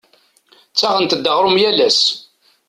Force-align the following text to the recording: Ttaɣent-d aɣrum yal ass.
Ttaɣent-d 0.71 1.25
aɣrum 1.31 1.57
yal 1.61 1.79
ass. 1.87 2.01